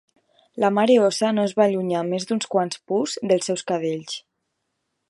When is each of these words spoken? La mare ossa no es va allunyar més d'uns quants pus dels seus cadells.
La 0.63 0.69
mare 0.77 0.95
ossa 1.09 1.29
no 1.39 1.45
es 1.49 1.53
va 1.59 1.65
allunyar 1.67 2.01
més 2.09 2.27
d'uns 2.31 2.51
quants 2.55 2.81
pus 2.93 3.17
dels 3.33 3.53
seus 3.53 3.67
cadells. 3.73 4.19